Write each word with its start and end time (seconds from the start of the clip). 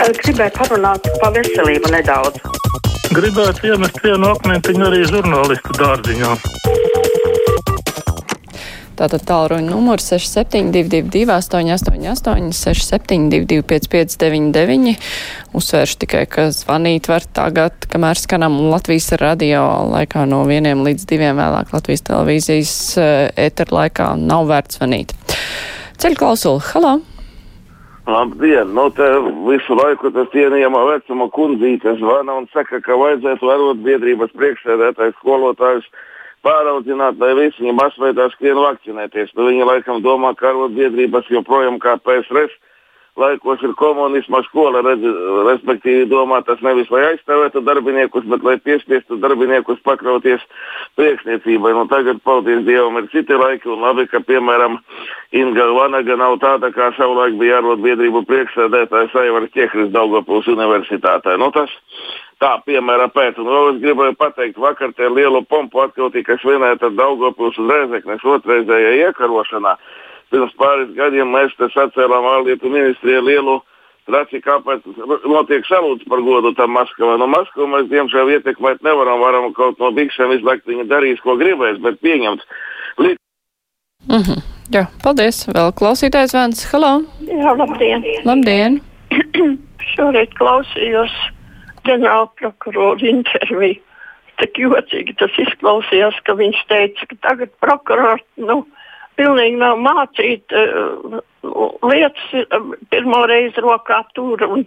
Gribēju 0.00 0.52
parunāt 0.56 1.08
par 1.20 1.34
veselību 1.34 1.90
nedaudz. 1.92 2.40
Gribētu 3.12 3.66
iemest 3.68 3.98
vienu 4.00 4.30
akmentiņu 4.30 4.86
arī 4.86 5.00
žurnālistu 5.10 5.74
dārziņā. 5.76 6.30
Tātad 8.96 9.26
tālruņa 9.28 9.68
numurs 9.68 10.08
6722, 10.08 11.26
888, 11.28 12.48
672, 12.56 13.60
559, 13.68 14.96
uzsvēršu 15.60 16.00
tikai, 16.06 16.24
ka 16.32 16.48
zvanīt 16.52 17.08
var 17.12 17.28
tagad, 17.36 17.76
kamēr 17.92 18.20
skanam 18.20 18.56
Latvijas 18.72 19.12
radio 19.20 19.66
laikā 19.92 20.24
no 20.28 20.42
vieniem 20.48 20.84
līdz 20.88 21.08
diviem 21.12 21.36
vēlāk 21.40 21.76
Latvijas 21.76 22.08
televīzijas 22.08 22.74
ēter 23.36 23.76
laikā 23.76 24.14
nav 24.20 24.48
vērts 24.48 24.80
zvanīt. 24.80 25.16
Ceļu 26.00 26.24
klausuli, 26.24 26.68
halā! 26.72 26.98
Labdien! 28.10 28.72
Nu, 28.74 28.88
te 28.90 29.06
visu 29.46 29.76
laiku 29.78 30.10
tas 30.14 30.30
cienījamā 30.34 30.80
vecuma 30.88 31.28
kundzīte 31.34 31.94
zvana 32.00 32.40
un 32.40 32.48
saka, 32.54 32.80
ka 32.82 32.96
vajadzētu 32.98 33.50
arotbiedrības 33.54 34.32
priekšsēdētājs 34.38 35.18
skolotājus 35.20 35.86
pāraudzināt, 36.46 37.20
lai 37.22 37.34
visi 37.38 37.62
viņi 37.62 37.76
masveidā 37.78 38.26
skrien 38.34 38.58
vakcinēties. 38.58 39.30
Nu, 39.36 39.46
viņi 39.50 39.68
laikam 39.68 40.02
domā, 40.02 40.32
ka 40.38 40.50
arotbiedrības 40.50 41.30
joprojām 41.30 41.78
kā 41.82 41.96
PSRS 42.02 42.56
laikos 43.20 43.62
ir 43.66 43.74
komunisma 43.78 44.40
skola, 44.48 44.82
redz, 44.86 45.04
respektīvi 45.46 46.08
domā 46.10 46.40
tas 46.46 46.62
nevis 46.64 46.90
lai 46.92 47.02
aizstāvētu 47.10 47.62
darbiniekus, 47.66 48.26
bet 48.32 48.46
lai 48.46 48.56
piespiestu 48.64 49.18
darbiniekus 49.22 49.82
pakrauties 49.86 50.44
priekšniecībai. 50.98 51.74
Nu, 51.76 51.86
tagad, 51.92 52.22
paldies 52.26 52.64
Dievam, 52.68 52.98
ir 53.00 53.10
citi 53.14 53.36
laiki 53.36 53.70
un 53.70 53.84
labi, 53.84 54.08
ka, 54.10 54.22
piemēram, 54.26 54.80
Inga 55.36 55.68
Vanaga 55.76 56.16
nav 56.18 56.40
tāda, 56.42 56.72
kā 56.74 56.90
savulaik 56.96 57.36
bija 57.40 57.60
arotbiedrību 57.60 58.24
priekšsēdētājs 58.26 59.14
Aivars 59.22 59.54
Ķehris 59.54 59.92
Daugavpils 59.94 60.50
universitātē. 60.56 61.36
Nu, 61.38 61.52
tas, 61.54 61.70
Tā, 62.40 62.54
piemēram, 62.64 63.10
pēc 63.12 63.34
tam 63.36 63.50
vēl 63.52 63.66
es 63.74 63.80
gribēju 63.82 64.14
pateikt, 64.16 64.56
vakar 64.56 64.94
tie 64.96 65.10
lielu 65.12 65.42
pompu 65.44 65.82
atkal 65.82 66.08
tika 66.14 66.38
svinēta 66.40 66.88
Daugavpils 66.96 67.58
un 67.60 67.68
Rezeknes 67.68 68.24
otrreizējā 68.24 68.94
iekarošanā 69.02 69.74
pirms 70.30 70.54
pāris 70.60 70.94
gadiem 70.96 71.32
mēs 71.34 71.54
te 71.58 71.68
sacēlām 71.74 72.26
ārlietu 72.34 72.70
ministrijai 72.72 73.22
lielu 73.26 73.58
traci, 74.10 74.40
kāpēc 74.42 74.86
notiek 75.28 75.66
salūts 75.68 76.06
par 76.10 76.22
godu 76.26 76.52
tam 76.58 76.74
Maskavai. 76.74 77.18
No 77.20 77.28
Maskavu 77.30 77.68
mēs, 77.70 77.90
diemžēl, 77.92 78.32
ietekmēt 78.36 78.82
nevaram, 78.86 79.20
varam 79.22 79.50
kaut 79.56 79.78
no 79.82 79.90
bikšiem 79.94 80.34
izlaikt, 80.38 80.66
viņa 80.70 80.88
darīs, 80.90 81.20
ko 81.24 81.36
gribēs, 81.40 81.78
bet 81.84 82.00
pieņemt. 82.04 82.46
Līdz... 82.98 83.20
Mm 84.08 84.24
-hmm. 84.26 84.46
Jā, 84.70 84.86
paldies. 85.02 85.42
Vēl 85.50 85.72
klausītājs 85.74 86.34
Vēns. 86.36 86.62
Halo! 86.70 87.02
Jā, 87.26 87.54
labdien! 87.58 88.04
Labdien! 88.24 88.80
Šorīt 89.92 90.34
klausījos 90.38 91.14
ģenerāla 91.88 92.28
prokurora 92.38 93.08
interviju. 93.10 93.80
Tik 94.40 94.60
jocīgi 94.62 95.16
tas 95.20 95.34
izklausījās, 95.42 96.16
ka 96.24 96.32
viņš 96.38 96.60
teica, 96.70 97.08
ka 97.10 97.16
tagad 97.26 97.50
prokurors, 97.60 98.22
nu, 98.40 98.62
pilnīgi 99.20 99.60
nav 99.60 99.80
mācīt 99.84 100.56
uh, 100.56 101.20
lietas, 101.84 102.30
uh, 102.40 102.70
pirmo 102.92 103.24
reizi 103.28 103.62
rokā 103.64 104.00
tur 104.16 104.40
un 104.48 104.64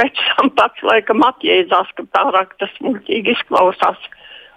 pēc 0.00 0.22
tam 0.30 0.50
pats 0.56 0.86
laikam 0.86 1.24
atjēdzās, 1.26 1.92
ka 1.98 2.06
pārāk 2.16 2.56
tas 2.62 2.72
muļķīgi 2.84 3.36
izklausās. 3.36 4.08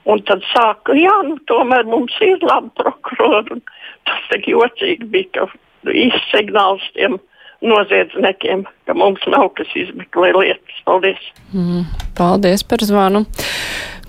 Un 0.09 0.19
tad 0.27 0.43
sāka, 0.51 0.95
jā, 0.99 1.13
nu 1.23 1.37
tomēr 1.47 1.85
mums 1.87 2.15
ir 2.23 2.41
labi 2.43 2.71
prokurori. 2.79 3.61
Tas 4.07 4.25
tik 4.31 4.49
jocīgi 4.51 5.07
bija, 5.13 5.45
ka 5.47 5.93
īsts 5.95 6.33
signāls 6.33 6.83
tiem 6.97 7.15
noziedzniekiem, 7.63 8.65
ka 8.87 8.95
mums 8.99 9.23
nav 9.31 9.53
kas 9.57 9.71
izmeklē 9.79 10.33
lietas. 10.35 10.81
Paldies! 10.87 11.23
Mm, 11.55 11.87
paldies 12.19 12.65
par 12.67 12.83
zvanu! 12.83 13.23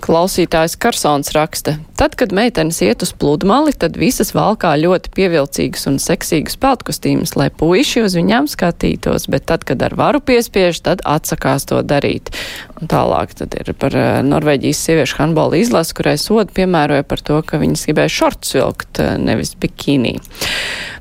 Klausītājs 0.03 0.75
Karsons 0.81 1.31
raksta, 1.35 1.77
tad, 1.97 2.17
kad 2.19 2.33
meitenes 2.35 2.81
iet 2.83 3.03
uz 3.05 3.13
pludmali, 3.15 3.71
tad 3.79 3.95
visas 3.99 4.33
valkā 4.35 4.73
ļoti 4.81 5.11
pievilcīgas 5.15 5.87
un 5.89 5.99
seksīgas 6.03 6.59
peltkostīmas, 6.61 7.35
lai 7.39 7.47
puiši 7.49 8.03
uz 8.05 8.17
viņām 8.17 8.49
skatītos, 8.51 9.29
bet 9.31 9.47
tad, 9.49 9.63
kad 9.67 9.81
ar 9.85 9.95
varu 9.97 10.21
piespiež, 10.25 10.81
tad 10.85 11.03
atsakās 11.07 11.67
to 11.71 11.79
darīt. 11.87 12.33
Un 12.81 12.91
tālāk 12.91 13.37
tad 13.39 13.55
ir 13.55 13.71
par 13.79 13.95
uh, 13.95 14.19
Norvēģijas 14.27 14.83
sieviešu 14.89 15.21
handbola 15.21 15.61
izlasu, 15.61 15.95
kurai 15.97 16.17
sodu 16.21 16.51
piemēroja 16.57 17.07
par 17.07 17.23
to, 17.23 17.39
ka 17.47 17.61
viņas 17.61 17.87
gribēja 17.87 18.15
šorts 18.19 18.57
vilkt, 18.57 18.99
uh, 18.99 19.15
nevis 19.21 19.55
bikīnī. 19.61 20.17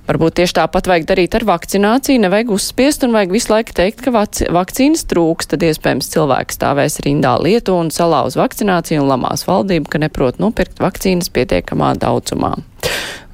Varbūt 0.04 0.34
tieši 0.36 0.58
tāpat 0.58 0.88
vajag 0.90 1.06
darīt 1.08 1.34
ar 1.38 1.46
vakcināciju, 1.48 2.20
nevajag 2.26 2.50
uzspiest 2.52 3.06
un 3.06 3.14
vajag 3.16 3.30
visu 3.32 3.48
laiku 3.54 3.72
teikt, 3.78 4.02
ka 4.04 4.12
vakcīnas 4.12 5.06
trūks, 5.08 5.48
tad 5.48 5.64
iespējams 5.64 6.10
cilvēks 6.12 6.58
stāvēs 6.58 6.98
rindā 7.06 7.38
lietu 7.40 7.78
un 7.78 7.88
salauz 7.94 8.36
vakcināciju 8.36 9.00
un 9.00 9.08
lamās 9.08 9.46
valdību, 9.48 9.88
ka 9.88 10.02
neprot 10.02 10.42
nopirkt 10.42 10.82
vakcīnas 10.84 11.32
pietiekamā 11.32 11.94
daudzumā. 12.02 12.52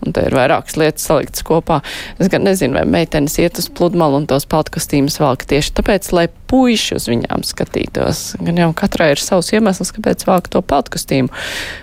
Un 0.01 0.15
te 0.17 0.23
ir 0.29 0.37
vairākas 0.37 0.79
lietas 0.81 1.09
saliktas 1.11 1.43
kopā. 1.45 1.81
Es 2.23 2.31
gan 2.33 2.47
nezinu, 2.47 2.79
vai 2.79 2.87
meitenes 2.89 3.35
iet 3.43 3.59
uz 3.61 3.67
pludmalu 3.77 4.23
un 4.23 4.29
tos 4.31 4.47
peltkostīmus 4.49 5.19
valk 5.21 5.43
tieši 5.51 5.75
tāpēc, 5.77 6.09
lai 6.17 6.29
puiši 6.49 6.97
uz 6.97 7.09
viņām 7.11 7.43
skatītos. 7.45 8.23
Gan 8.47 8.63
jau 8.63 8.71
katrai 8.79 9.11
ir 9.17 9.21
savs 9.21 9.51
iemesls, 9.53 9.91
kāpēc 9.99 10.25
valk 10.31 10.49
to 10.55 10.63
peltkostīmu. 10.63 11.35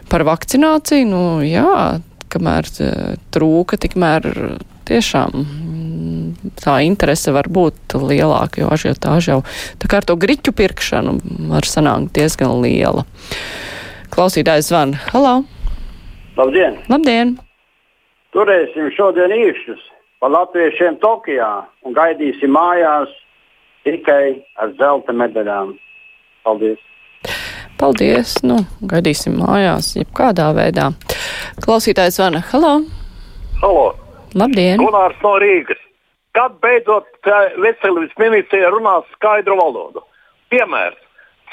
Par 0.10 0.26
vakcināciju, 0.32 1.12
nu 1.12 1.22
jā, 1.46 2.00
kamēr 2.34 2.72
trūka, 3.36 3.78
tikmēr 3.86 4.32
tiešām 4.88 5.34
mm, 5.42 6.54
tā 6.62 6.80
interese 6.88 7.34
var 7.36 7.50
būt 7.52 7.98
lielāka, 8.00 8.64
jo 8.64 8.72
ažiotāža 8.74 9.36
jau 9.36 9.42
tā 9.82 9.92
kā 9.92 10.02
ar 10.02 10.08
to 10.08 10.16
griķu 10.20 10.54
pirkšanu 10.56 11.18
var 11.52 11.68
sanākt 11.68 12.14
diezgan 12.18 12.58
liela. 12.64 13.06
Klausītājs 14.14 14.72
zvan. 14.72 14.96
Halo! 15.12 15.42
Labdien! 16.38 16.80
Labdien! 16.92 17.36
Turēsim 18.36 18.92
šodien 18.96 19.34
īkšķus 19.34 19.84
par 20.22 20.34
latviešiem 20.34 21.00
Tokijā 21.02 21.50
un 21.86 21.96
gaidīsim 21.98 22.54
mājās 22.54 23.12
tikai 23.88 24.38
ar 24.62 24.74
zelta 24.80 25.16
medaļām. 25.16 25.76
Paldies! 26.46 26.80
Paldies! 27.78 28.38
Nu, 28.46 28.62
gaidīsim 28.90 29.38
mājās, 29.42 29.94
jebkādā 30.00 30.50
veidā. 30.58 30.92
Klausītājs 31.64 32.18
zvana. 32.18 32.44
Halo! 32.52 32.80
Halo! 33.62 33.88
Labdien! 34.36 34.82
Gunārs 34.82 35.20
no 35.24 35.38
Rīgas. 35.42 35.80
Kad 36.36 36.60
beidzot 36.62 37.08
veselības 37.64 38.14
ministrija 38.20 38.70
runās 38.74 39.08
skaidru 39.16 39.58
valodu? 39.58 40.04
Piemērs. 40.54 41.00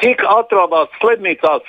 Cik 0.02 0.24
atrodas 0.26 0.90
slimnīcās 0.98 1.68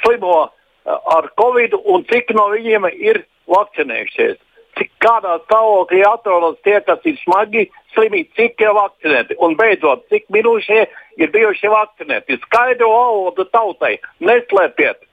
slimo 0.00 0.48
ar 0.86 1.28
covid 1.40 1.76
un 1.84 2.04
cik 2.08 2.32
no 2.34 2.48
viņiem 2.54 2.88
ir 2.94 3.22
vakcinējušies? 3.52 4.38
Cik 4.76 4.90
kādā 5.00 5.36
stāvoklī 5.44 6.02
atrodas 6.04 6.58
tie, 6.64 6.80
kas 6.84 7.04
ir 7.08 7.16
smagi 7.22 7.66
slimīgi, 7.94 8.32
cik 8.36 8.64
ir 8.64 8.74
vakcinēti? 8.76 9.38
Un 9.44 9.56
beidzot, 9.60 10.04
cik 10.12 10.26
minūšie 10.32 10.82
ir 11.20 11.32
bijuši 11.32 11.72
vakcinēti? 11.72 12.40
Skaidru 12.48 12.90
valodu 12.92 13.46
tautai. 13.52 13.96
Neslēpiet! 14.24 15.04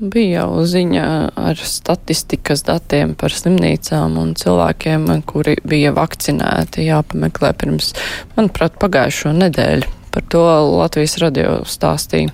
Bija 0.00 0.46
jau 0.46 0.62
ziņa 0.64 1.06
ar 1.36 1.58
statistikas 1.60 2.62
datiem 2.64 3.10
par 3.20 3.34
slimnīcām 3.36 4.14
un 4.16 4.30
cilvēkiem, 4.32 5.02
kuri 5.28 5.58
bija 5.68 5.90
vakcinēti, 5.92 6.86
jāpameklē 6.86 7.50
pirms, 7.60 7.90
manuprāt, 8.32 8.78
pagājušo 8.80 9.34
nedēļu. 9.36 9.90
Par 10.14 10.24
to 10.32 10.44
Latvijas 10.72 11.18
radio 11.20 11.58
stāstīja. 11.68 12.32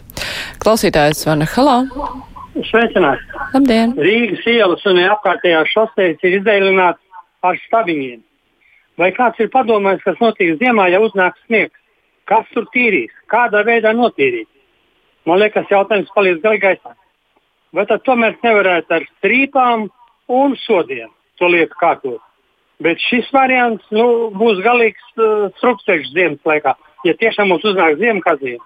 Klausītājs 0.63 1.27
Vana 1.27 1.49
Halā. 1.57 1.75
Sveicināti! 2.69 3.27
Labdien! 3.57 3.97
Rīgas 3.99 4.47
ielas 4.53 4.87
un 4.87 5.01
apkārtējās 5.03 5.73
šoseis 5.73 6.23
ir 6.23 6.37
izdēlināts 6.39 7.03
ar 7.43 7.59
stabiņiem. 7.65 8.21
Vai 9.03 9.09
kāds 9.17 9.43
ir 9.43 9.51
padomājis, 9.51 10.05
kas 10.05 10.23
notiks 10.23 10.61
ziemā, 10.63 10.87
ja 10.95 11.03
uznāks 11.03 11.43
sniegs? 11.49 11.75
Kas 12.31 12.47
tur 12.55 12.71
tīrīs? 12.71 13.11
Kādā 13.27 13.65
veidā 13.67 13.91
notīrīt? 13.91 14.47
Man 15.27 15.43
liekas, 15.43 15.67
jautājums 15.75 16.15
paliek 16.15 16.39
gaisā 16.63 16.95
vai 17.73 17.87
tad 17.91 18.05
tomēr 18.07 18.37
nevarētu 18.43 18.99
ar 18.99 19.07
strīpām 19.17 19.89
un 20.29 20.57
sodiem 20.67 21.11
to 21.41 21.51
lietu 21.53 21.77
kārtot. 21.81 22.23
Bet 22.83 23.01
šis 23.01 23.29
variants 23.33 23.85
nu, 23.95 24.31
būs 24.37 24.61
galīgs 24.65 25.05
uh, 25.17 25.49
strupceļš 25.57 26.13
ziemas 26.13 26.49
laikā, 26.49 26.75
ja 27.09 27.15
tiešām 27.17 27.49
mums 27.49 27.65
uznāks 27.65 28.01
ziema 28.03 28.21
kā 28.25 28.37
ziema. 28.43 28.65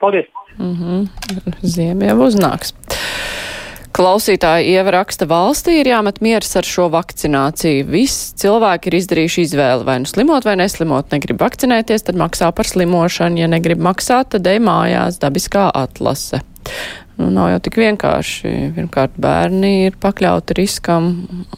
Paldies! 0.00 0.26
Mm 0.56 0.74
-hmm. 0.74 1.56
Ziema 1.60 2.04
jau 2.04 2.18
uznāks. 2.26 2.72
Klausītāji 3.90 4.70
Ieva 4.70 4.90
raksta, 4.94 5.26
valstī 5.26 5.80
ir 5.80 5.88
jāmet 5.90 6.20
mieras 6.22 6.54
ar 6.56 6.64
šo 6.64 6.86
vakcināciju. 6.88 7.84
Viss 7.90 8.30
cilvēki 8.38 8.88
ir 8.88 8.96
izdarījuši 9.00 9.42
izvēli, 9.48 9.84
vai 9.84 9.98
nu 9.98 10.06
slimot 10.06 10.46
vai 10.46 10.54
neslimot. 10.56 11.10
Negrib 11.10 11.42
vakcinēties, 11.42 12.06
tad 12.06 12.14
maksā 12.20 12.52
par 12.54 12.70
slimošanu. 12.70 13.42
Ja 13.42 13.48
negrib 13.50 13.82
maksāt, 13.82 14.30
tad 14.30 14.46
ej 14.46 14.62
mājās, 14.62 15.18
dabiskā 15.20 15.66
atlase. 15.74 16.40
Nu, 17.20 17.28
nav 17.34 17.50
jau 17.52 17.60
tik 17.66 17.76
vienkārši. 17.80 18.52
Pirmkārt, 18.76 19.14
bērni 19.20 19.72
ir 19.86 19.98
pakļauti 20.00 20.56
riskam, 20.58 21.10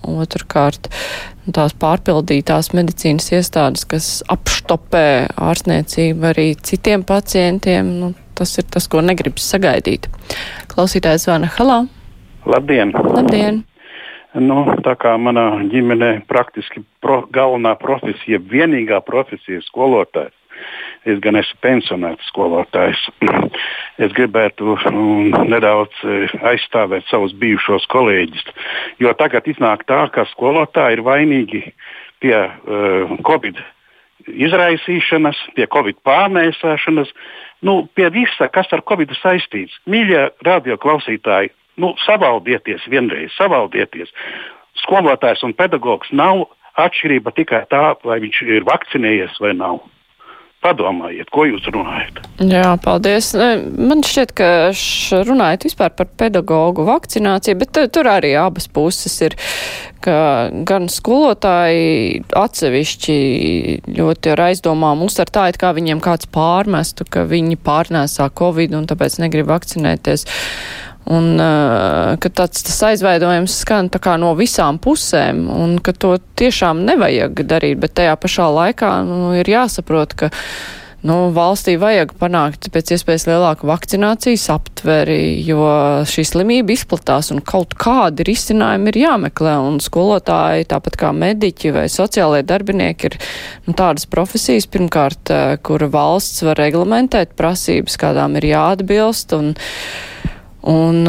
otrkārt, 0.02 0.90
tās 1.54 1.74
pārpildītās 1.78 2.72
medicīnas 2.76 3.30
iestādes, 3.32 3.86
kas 3.88 4.10
apštopē 4.32 5.06
ārstniecību 5.50 6.30
arī 6.32 6.48
citiem 6.58 7.06
pacientiem, 7.06 7.94
nu, 8.02 8.12
tas 8.38 8.56
ir 8.58 8.68
tas, 8.72 8.88
ko 8.90 9.02
negribas 9.04 9.46
sagaidīt. 9.54 10.10
Klausītājs 10.72 11.28
zvana 11.28 11.50
Halā. 11.56 11.84
Labdien! 12.48 12.90
Labdien! 12.92 13.62
Nu, 14.32 14.62
tā 14.80 14.94
kā 14.96 15.12
manā 15.20 15.44
ģimenē 15.68 16.22
praktiski 16.24 16.80
pro, 17.04 17.20
galvenā 17.34 17.74
profesija, 17.80 18.40
vienīgā 18.40 19.02
profesija 19.04 19.60
ir 19.60 19.66
skolotājs. 19.66 20.32
Es 21.08 21.18
gan 21.22 21.34
esmu 21.38 21.58
pensionēts 21.64 22.30
skolotājs. 22.30 23.08
Es 24.02 24.14
gribētu 24.16 24.72
um, 24.88 25.34
nedaudz 25.50 25.98
uh, 26.06 26.32
aizstāvēt 26.48 27.04
savus 27.10 27.34
bijušos 27.38 27.84
kolēģus. 27.92 28.46
Jo 29.02 29.12
tagad 29.18 29.46
iznāk 29.50 29.84
tā, 29.86 30.06
ka 30.14 30.24
skolotāji 30.30 30.96
ir 30.96 31.04
vainīgi 31.06 31.60
pie 32.24 32.34
uh, 32.38 33.12
Covid 33.26 33.60
izraisīšanas, 34.28 35.38
pie 35.56 35.66
Covid 35.70 35.98
pārnēsāšanas, 36.06 37.12
nu, 37.66 37.82
pie 37.94 38.08
visa, 38.14 38.48
kas 38.52 38.70
ar 38.74 38.82
Covid 38.88 39.12
saistīts. 39.18 39.76
Mīļie 39.90 40.28
radioklausītāji, 40.46 41.52
nu, 41.82 41.92
savaldieties 42.06 42.86
vienreiz, 42.90 43.32
savaldieties. 43.36 44.12
Skolotājs 44.82 45.44
un 45.46 45.54
pedagogs 45.56 46.12
nav 46.14 46.46
atšķirība 46.80 47.34
tikai 47.36 47.64
tā, 47.70 47.92
vai 48.06 48.20
viņš 48.22 48.42
ir 48.48 48.68
vakcinējies 48.68 49.40
vai 49.42 49.52
nav. 49.58 49.82
Padomājiet, 50.62 51.26
ko 51.34 51.42
jūs 51.48 51.64
runājat. 51.74 52.20
Jā, 52.46 52.76
paldies. 52.84 53.32
Man 53.34 54.04
šķiet, 54.06 54.34
ka 54.38 54.46
runājot 55.26 55.66
vispār 55.66 55.90
par 55.98 56.06
pedagoģu 56.20 56.84
vakcināciju, 56.86 57.58
bet 57.58 57.80
tur 57.94 58.10
arī 58.10 58.30
abas 58.38 58.68
puses 58.70 59.16
ir, 59.26 59.34
ka 60.06 60.14
gan 60.68 60.86
skolotāji 60.92 62.22
atsevišķi 62.38 63.18
ļoti 63.98 64.34
ar 64.36 64.44
aizdomām 64.46 65.02
uztver 65.02 65.34
tā, 65.34 65.48
it 65.50 65.58
kā 65.58 65.74
viņiem 65.74 66.02
kāds 66.04 66.30
pārmestu, 66.30 67.08
ka 67.10 67.26
viņi 67.26 67.58
pārnēsā 67.66 68.30
Covid 68.38 68.78
un 68.78 68.86
tāpēc 68.90 69.18
negrib 69.24 69.50
vakcinēties. 69.50 70.28
Un 71.10 71.34
uh, 71.34 72.14
ka 72.22 72.30
tāds 72.30 72.62
tas 72.62 72.76
aizveidojums 72.92 73.56
skan 73.64 73.88
tā 73.90 73.98
kā 74.02 74.14
no 74.22 74.36
visām 74.38 74.78
pusēm, 74.82 75.48
un 75.50 75.80
ka 75.82 75.94
to 75.96 76.14
tiešām 76.38 76.84
nevajag 76.86 77.42
darīt, 77.50 77.80
bet 77.82 77.96
tajā 77.98 78.14
pašā 78.22 78.46
laikā 78.54 78.92
nu, 79.08 79.32
ir 79.40 79.50
jāsaprot, 79.50 80.14
ka 80.14 80.30
nu, 81.02 81.16
valstī 81.34 81.74
vajag 81.80 82.14
panākt 82.20 82.68
pēc 82.70 82.92
iespējas 82.94 83.26
lielāku 83.26 83.66
vakcinācijas 83.66 84.44
aptveri, 84.54 85.42
jo 85.42 85.66
šī 86.06 86.24
slimība 86.28 86.76
izplatās 86.76 87.32
un 87.34 87.42
kaut 87.42 87.74
kādi 87.74 88.26
risinājumi 88.28 88.92
ir 88.92 89.00
jāmeklē, 89.02 89.56
un 89.66 89.80
skolotāji, 89.82 90.68
tāpat 90.70 91.00
kā 91.02 91.10
mediķi 91.16 91.74
vai 91.74 91.88
sociālai 91.90 92.44
darbinieki, 92.46 93.10
ir 93.10 93.18
nu, 93.66 93.74
tādas 93.74 94.06
profesijas, 94.06 94.70
pirmkārt, 94.70 95.34
kura 95.66 95.90
valsts 95.90 96.46
var 96.46 96.62
reglamentēt 96.62 97.34
prasības, 97.38 97.98
kādām 97.98 98.38
ir 98.38 98.52
jāatbilst. 98.54 99.34
Un, 99.34 99.54
Un, 100.62 101.00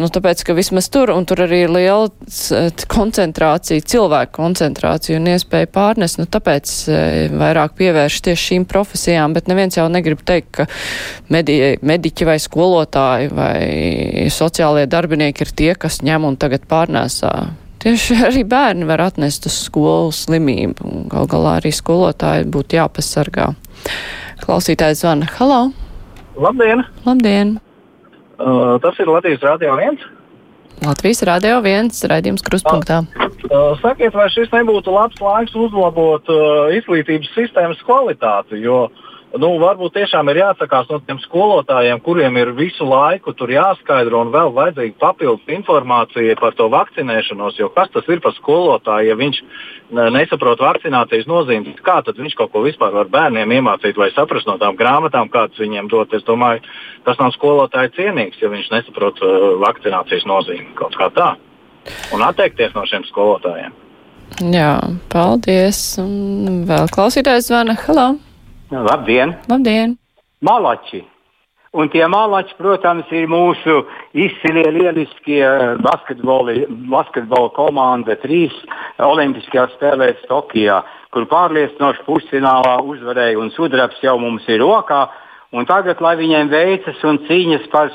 nu, 0.00 0.08
tāpēc, 0.08 0.40
ka 0.48 0.54
vismaz 0.56 0.86
tur, 0.88 1.10
un 1.12 1.26
tur 1.28 1.42
arī 1.44 1.66
ir 1.66 1.72
liela 1.74 2.06
koncentrācija, 2.88 3.84
cilvēku 3.92 4.32
koncentrācija 4.38 5.18
un 5.20 5.26
iespēja 5.34 5.68
pārnest, 5.68 6.16
nu, 6.16 6.24
tāpēc 6.32 6.70
vairāk 7.36 7.74
pievērš 7.76 8.20
tieši 8.24 8.46
šīm 8.46 8.64
profesijām, 8.70 9.34
bet 9.36 9.50
neviens 9.52 9.76
jau 9.76 9.84
negrib 9.92 10.22
teikt, 10.24 10.48
ka 10.56 10.66
medi, 11.32 11.58
mediķi 11.84 12.28
vai 12.30 12.38
skolotāji 12.40 13.28
vai 13.36 13.58
sociālie 14.32 14.86
darbinieki 14.88 15.44
ir 15.44 15.52
tie, 15.60 15.72
kas 15.76 16.00
ņem 16.06 16.30
un 16.30 16.38
tagad 16.40 16.64
pārnēsā. 16.70 17.32
Tieši 17.84 18.16
arī 18.30 18.46
bērni 18.48 18.86
var 18.88 19.02
atnest 19.10 19.44
uz 19.50 19.58
skolu 19.66 20.14
slimību, 20.16 20.86
un 20.88 21.04
gal 21.12 21.28
galā 21.28 21.58
arī 21.58 21.74
skolotāji 21.74 22.46
būtu 22.54 22.78
jāpasargā. 22.78 23.50
Klausītājs 24.40 25.02
zvana. 25.04 25.28
Halo! 25.36 25.60
Labdien! 26.40 26.86
Labdien! 27.04 27.52
Uh, 28.38 28.78
tas 28.82 28.98
ir 28.98 29.10
Latvijas 29.10 29.44
Rādio 29.44 29.76
1. 29.76 29.98
Latvijas 30.82 31.22
Rādio 31.28 31.60
1 31.60 31.92
raidījums 32.10 32.44
kruspunktā. 32.46 33.02
Uh, 33.46 33.74
sakiet, 33.82 34.14
vai 34.16 34.28
šis 34.32 34.50
nebūtu 34.54 34.94
labs 34.94 35.20
laiks 35.22 35.54
uzlabot 35.58 36.30
uh, 36.32 36.72
izglītības 36.74 37.30
sistēmas 37.36 37.82
kvalitāti? 37.86 38.62
Jo 38.64 38.86
nu, 39.40 39.48
varbūt 39.60 39.94
tiešām 39.96 40.28
ir 40.32 40.40
jāatsakās 40.42 40.88
no 40.90 40.98
tiem 41.06 41.18
skolotājiem, 41.22 42.00
kuriem 42.04 42.36
ir 42.40 42.52
visu 42.56 42.84
laiku 42.88 43.32
jāskaidro 43.32 44.22
un 44.24 44.32
vēl 44.34 44.52
vajadzīga 44.56 44.98
papildus 45.00 45.52
informācija 45.52 46.36
par 46.40 46.56
to 46.58 46.68
vakcinēšanos. 46.72 47.58
Jo 47.60 47.70
kas 47.72 47.92
tas 47.94 48.08
ir 48.08 48.20
par 48.24 48.34
skolotāju, 48.36 49.08
ja 49.08 49.16
viņš 49.18 49.42
nesaprot 50.12 50.60
vakcinācijas 50.60 51.28
nozīmes, 51.30 51.80
kā 51.84 52.00
tad 52.04 52.18
viņš 52.20 52.36
kaut 52.38 52.52
ko 52.52 52.64
vispār 52.64 52.92
var 52.92 53.12
bērniem 53.12 53.56
iemācīt 53.58 53.96
vai 53.96 54.10
saprast 54.16 54.48
no 54.48 54.58
tām 54.60 54.76
grāmatām, 54.76 55.30
kādas 55.32 55.60
viņiem 55.60 55.88
dot. 55.92 56.12
Es 56.12 56.26
domāju, 56.28 56.64
tas 57.06 57.20
nav 57.20 57.32
skolotāja 57.36 57.92
cienīgs, 57.96 58.40
ja 58.42 58.52
viņš 58.52 58.72
nesaprot 58.72 59.22
uh, 59.24 59.54
vakcinācijas 59.62 60.28
nozīmi 60.28 60.74
kaut 60.78 60.96
kā 60.98 61.08
tā. 61.14 61.34
Un 62.14 62.22
atteikties 62.22 62.76
no 62.76 62.84
šiem 62.86 63.06
skolotājiem. 63.08 63.72
Jā, 64.52 64.76
paldies. 65.12 65.80
Un 66.00 66.62
vēl 66.68 66.88
klausītājs 66.94 67.50
zvana. 67.50 67.76
Halo! 67.86 68.12
Labdien! 68.72 69.36
Labdien! 69.48 69.98
Malači! 70.40 71.04
Un 71.72 71.88
tie 71.88 72.06
malači, 72.08 72.54
protams, 72.56 73.08
ir 73.12 73.26
mūsu 73.28 73.82
izcilie, 74.16 74.64
lieliskie 74.72 75.42
basketbola, 75.84 76.54
basketbola 76.92 77.50
komanda 77.56 78.16
trīs 78.20 78.56
Olimpiskajās 79.00 79.74
spēlēs 79.76 80.24
Tokijā, 80.28 80.82
kur 81.12 81.28
pārliecinoši 81.28 82.04
pusfinālā 82.08 82.78
uzvarēja 82.94 83.40
un 83.40 83.52
sudrabs 83.52 84.00
jau 84.04 84.18
mums 84.20 84.48
ir 84.48 84.60
rokā. 84.64 85.04
Un 85.52 85.68
tagad, 85.68 86.00
lai 86.00 86.16
viņiem 86.16 86.48
veicas 86.48 87.04
un 87.04 87.20
cīņas 87.28 87.68
par, 87.72 87.92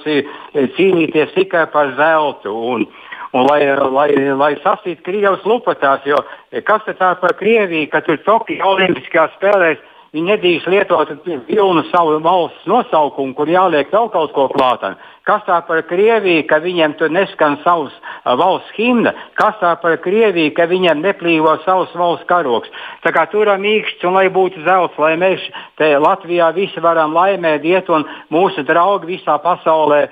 cīnīties 0.78 1.34
tikai 1.38 1.66
par 1.74 1.94
zeltu. 1.98 2.54
Un, 2.54 2.86
un 3.34 3.50
lai, 3.50 3.64
lai, 3.98 4.10
lai 4.38 4.54
sasītu 4.62 5.06
Krievijas 5.06 5.46
lupatās, 5.46 6.06
jo 6.06 6.22
kas 6.66 6.86
tā 6.98 7.16
par 7.22 7.38
Krieviju, 7.42 7.90
ka 7.94 8.06
tur 8.06 8.22
Tokijā 8.26 8.66
Olimpiskajās 8.78 9.38
spēlēs 9.38 9.86
Viņi 10.15 10.31
nedrīkst 10.31 10.69
lietot 10.71 11.09
pilnu 11.50 11.83
savu 11.92 12.18
valsts 12.24 12.68
nosaukumu, 12.69 13.33
kur 13.36 13.50
jāliek 13.51 13.92
vēl 13.92 14.07
kaut 14.13 14.31
ko 14.36 14.48
klātam. 14.54 14.95
Kas 15.27 15.42
tā 15.44 15.57
par 15.68 15.81
Krieviju, 15.89 16.45
ka 16.48 16.62
viņiem 16.63 16.94
tur 17.00 17.12
neskan 17.12 17.57
savs 17.65 17.92
valsts 18.24 18.71
himna? 18.77 19.12
Kas 19.36 19.57
tā 19.59 19.74
par 19.81 19.98
Krieviju, 20.04 20.54
ka 20.56 20.69
viņiem 20.71 21.04
neplīvo 21.04 21.57
savs 21.65 21.92
valsts 22.00 22.27
karoks? 22.30 22.71
Tā 23.04 23.12
kā 23.12 23.25
turam 23.33 23.68
īkšķis 23.68 24.07
un 24.07 24.15
lai 24.15 24.30
būtu 24.31 24.63
zelts, 24.63 24.95
lai 25.01 25.18
mēs 25.19 25.44
te 25.75 25.92
Latvijā 26.00 26.54
visi 26.56 26.83
varam 26.83 27.12
laimēt, 27.18 27.68
iet 27.68 27.92
un 27.92 28.07
mūsu 28.31 28.64
draugi 28.68 29.18
visā 29.18 29.35
pasaulē 29.44 30.06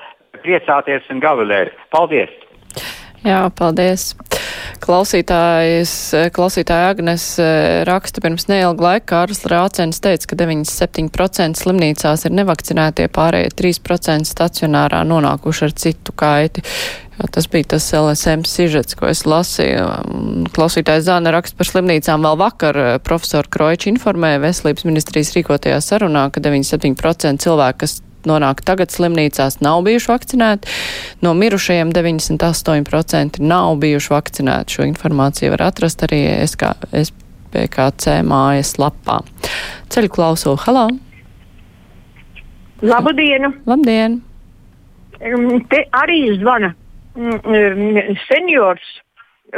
priecāties 0.43 1.07
un 1.09 1.23
gavilēt. 1.23 1.71
Paldies! 1.95 2.35
Jā, 3.23 3.45
paldies! 3.55 4.11
Klausītājs, 4.83 5.91
klausītāja 6.35 6.91
Agnes 6.93 7.23
eh, 7.41 7.83
raksta 7.87 8.21
pirms 8.23 8.47
neilga 8.49 8.83
laika, 8.85 9.05
Kārlis 9.13 9.45
Rācens 9.49 10.01
teica, 10.03 10.29
ka 10.31 10.37
97% 10.43 11.61
slimnīcās 11.61 12.25
ir 12.27 12.35
nevakcinētie, 12.35 13.07
pārējie 13.15 13.53
3% 13.61 14.29
stacionārā 14.29 15.01
nonākuši 15.07 15.65
ar 15.67 15.75
citu 15.85 16.15
kaiti. 16.19 16.65
Jo 17.15 17.29
tas 17.31 17.47
bija 17.47 17.69
tas 17.75 17.87
LSM 17.95 18.43
sižets, 18.43 18.97
ko 18.99 19.07
es 19.07 19.23
lasīju. 19.23 19.85
Klausītājs 20.55 21.05
Zāna 21.07 21.31
raksta 21.31 21.55
par 21.55 21.69
slimnīcām 21.69 22.25
vēl 22.27 22.39
vakar. 22.41 22.81
Eh, 22.81 22.97
profesor 23.03 23.47
Kroičs 23.47 23.89
informēja 23.93 24.43
veselības 24.43 24.87
ministrijas 24.87 25.31
rīkotajā 25.37 25.79
sarunā, 25.83 26.27
ka 26.35 26.43
97% 26.43 27.45
cilvēku, 27.45 27.85
kas 27.85 28.01
nonāk 28.29 28.63
tagad 28.65 28.93
slimnīcās, 28.93 29.59
nav 29.65 29.83
bijuši 29.87 30.11
vakcinēti. 30.11 30.75
No 31.25 31.33
mirušajiem 31.37 31.93
98% 31.95 33.41
nav 33.43 33.77
bijuši 33.83 34.13
vakcinēti. 34.13 34.77
Šo 34.77 34.87
informāciju 34.89 35.55
var 35.55 35.67
atrast 35.69 36.05
arī 36.07 36.21
SK, 36.45 36.73
SPKC 36.91 38.19
mājas 38.27 38.75
lapā. 38.81 39.21
Ceļu 39.93 40.11
klauso, 40.15 40.55
halā! 40.65 40.87
Labdien! 42.83 43.53
Labdien! 43.65 44.19
Te 45.71 45.85
arī 45.95 46.19
zvana 46.41 46.73
seniors, 48.27 48.83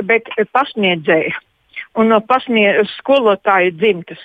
bet 0.06 0.30
pasniedzēja 0.54 1.34
un 1.98 2.12
no 2.14 2.20
pasniedz 2.22 2.92
skolotāju 3.00 3.74
dzimtas. 3.80 4.22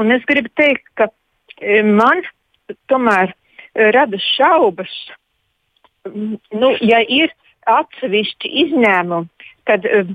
Un 0.00 0.10
es 0.14 0.24
gribu 0.26 0.50
teikt, 0.58 0.86
ka 0.98 1.08
man 1.86 2.24
tomēr 2.90 3.34
rada 3.74 4.18
šaubas. 4.18 4.92
Nu, 6.52 6.72
ja 6.82 7.00
ir 7.06 7.32
atsevišķi 7.70 8.50
izņēmumi, 8.64 9.48
kad 9.70 9.86
uh, 9.86 10.08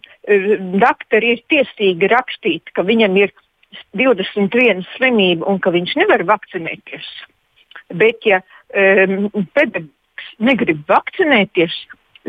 doktori 0.81 1.35
ir 1.37 1.43
tiesīgi 1.51 2.09
rakstīt, 2.11 2.73
ka 2.75 2.83
viņam 2.87 3.15
ir 3.21 3.33
21 3.95 4.83
slimība 4.95 5.47
un 5.47 5.61
ka 5.63 5.71
viņš 5.75 5.95
nevar 5.99 6.23
vakcinēties. 6.27 7.07
Bet, 7.95 8.25
ja 8.27 8.41
um, 8.75 9.29
pedagogs 9.55 10.31
negrib 10.43 10.83
vakcinēties, 10.89 11.75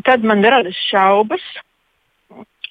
tad 0.07 0.27
man 0.27 0.45
radas 0.47 0.79
šaubas. 0.89 1.43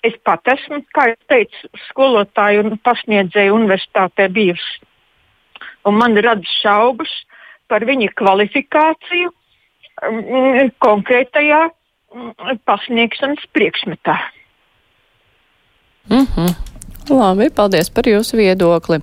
Es 0.05 0.13
pat 0.23 0.45
esmu, 0.47 0.83
kā 0.95 1.09
jau 1.09 1.17
teicu, 1.31 1.69
skolotāju 1.89 2.63
un 2.63 2.77
pasniedzēju 2.85 3.55
universitātē 3.57 4.29
bijusi. 4.31 4.85
Un 5.89 5.97
man 5.99 6.15
radas 6.21 6.51
šaubas 6.61 7.11
par 7.67 7.85
viņa 7.87 8.13
kvalifikāciju 8.19 9.31
mm, 10.11 10.71
konkrētajā 10.83 11.61
mm, 11.67 12.63
pasniegšanas 12.65 13.45
priekšmetā. 13.53 14.17
Mm 16.09 16.25
-hmm. 16.25 16.55
Labi, 17.09 17.49
paldies 17.49 17.89
par 17.89 18.07
jūsu 18.07 18.37
viedokli. 18.37 18.99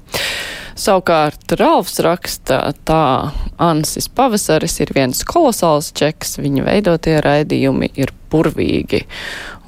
Savukārt 0.75 1.52
Ralfs 1.54 2.00
raksta 2.02 2.73
tā, 2.85 3.30
Ansis 3.62 4.09
pavasaris 4.11 4.80
ir 4.83 4.90
viens 4.94 5.21
kolosāls 5.25 5.92
čeks, 5.94 6.35
viņa 6.42 6.64
veidotie 6.66 7.21
raidījumi 7.23 7.92
ir 7.94 8.11
burvīgi. 8.30 9.04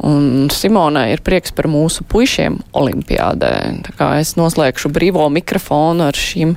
Un 0.03 0.51
Simonai 0.51 1.13
ir 1.15 1.23
prieks 1.25 1.55
par 1.55 1.71
mūsu 1.71 2.05
puišiem 2.11 2.59
olimpiādē. 2.75 3.53
Tā 3.87 3.95
kā 3.97 4.11
es 4.19 4.35
noslēgšu 4.37 4.91
brīvo 4.91 5.29
mikrofonu 5.31 6.09
ar 6.09 6.19
šīm 6.19 6.57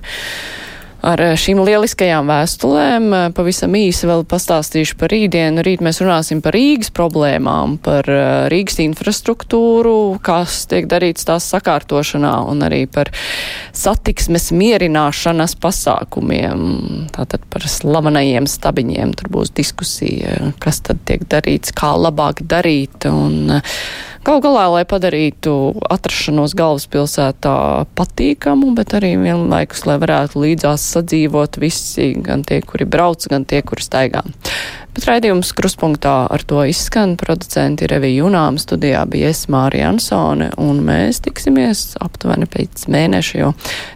ar 1.06 1.22
eh, 1.24 1.34
šīm 1.40 1.62
lieliskajām 1.64 2.30
vēstulēm. 2.30 3.08
Eh, 3.16 3.26
pavisam 3.36 3.76
īsi 3.78 4.08
vēl 4.10 4.26
pastāstīšu 4.30 4.98
par 5.00 5.14
rītdienu. 5.14 5.64
Rīt 5.66 5.84
mēs 5.86 6.02
runāsim 6.04 6.42
par 6.46 6.56
Rīgas 6.58 6.92
problēmām, 6.96 7.78
par 7.84 8.10
eh, 8.10 8.48
Rīgas 8.52 8.80
infrastruktūru, 8.84 10.20
kas 10.26 10.64
tiek 10.72 10.90
darīts 10.92 11.28
tās 11.28 11.48
sakārtošanā 11.54 12.36
un 12.50 12.66
arī 12.68 12.84
par 12.92 13.12
satiksmes 13.76 14.50
mierināšanas 14.56 15.56
pasākumiem. 15.62 17.08
Tātad 17.16 17.46
par 17.52 17.68
slavenajiem 17.70 18.50
stabiņiem 18.50 19.16
tur 19.20 19.32
būs 19.40 19.54
diskusija, 19.56 20.54
kas 20.64 20.84
tad 20.86 21.04
tiek 21.08 21.26
darīts, 21.30 21.74
kā 21.76 21.94
labāk 21.98 22.44
darīt. 22.50 23.08
Un, 23.10 23.60
Galu 24.20 24.42
galā, 24.44 24.66
lai 24.74 24.84
padarītu 24.84 25.52
atrašanos 25.88 26.52
galvaspilsētā 26.60 27.56
patīkamu, 27.96 28.74
bet 28.76 28.92
arī 28.98 29.14
vienlaikus, 29.22 29.86
lai 29.88 29.96
varētu 30.02 30.44
līdzās 30.44 30.84
sadzīvot 30.96 31.60
visi, 31.62 32.12
gan 32.20 32.44
tie, 32.48 32.60
kuri 32.60 32.88
brauc, 32.90 33.24
gan 33.32 33.48
tie, 33.48 33.62
kuri 33.64 33.86
staigā. 33.86 34.26
Bet 34.92 35.08
raidījums 35.08 35.54
kruspunktā 35.56 36.14
ar 36.28 36.44
to 36.44 36.66
izskan. 36.68 37.16
Producenti 37.20 37.88
Revija 37.88 38.26
Junām 38.26 38.60
studijā 38.60 39.06
bija 39.08 39.32
es 39.32 39.46
Mārija 39.48 39.94
Ansone, 39.94 40.50
un 40.60 40.84
mēs 40.84 41.24
tiksimies 41.24 41.94
aptuveni 42.04 42.50
pēc 42.52 42.90
mēneša, 42.92 43.40
jo 43.40 43.54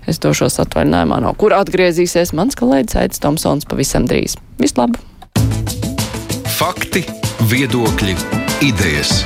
es 0.08 0.24
došos 0.24 0.62
atvaļinājumā, 0.64 1.20
no 1.26 1.36
kur 1.36 1.58
atgriezīsies 1.60 2.32
mans 2.38 2.56
kolēģis 2.56 3.02
Aits 3.04 3.24
Tomsons 3.24 3.68
pavisam 3.68 4.08
drīz. 4.08 4.40
Vislabāk! 4.64 5.02
Fakti, 6.54 7.04
viedokļi, 7.52 8.16
idejas. 8.64 9.26